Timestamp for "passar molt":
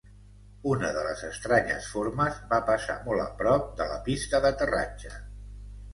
2.71-3.25